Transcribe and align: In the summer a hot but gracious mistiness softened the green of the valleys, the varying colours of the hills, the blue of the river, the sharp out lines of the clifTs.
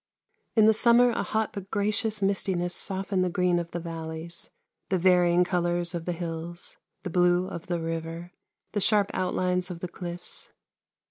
In 0.55 0.65
the 0.65 0.73
summer 0.73 1.11
a 1.11 1.21
hot 1.21 1.53
but 1.53 1.69
gracious 1.69 2.23
mistiness 2.23 2.73
softened 2.73 3.23
the 3.23 3.29
green 3.29 3.59
of 3.59 3.69
the 3.69 3.79
valleys, 3.79 4.49
the 4.89 4.97
varying 4.97 5.43
colours 5.43 5.93
of 5.93 6.05
the 6.05 6.11
hills, 6.11 6.77
the 7.03 7.11
blue 7.11 7.47
of 7.47 7.67
the 7.67 7.79
river, 7.79 8.31
the 8.71 8.81
sharp 8.81 9.11
out 9.13 9.35
lines 9.35 9.69
of 9.69 9.79
the 9.79 9.87
clifTs. 9.87 10.49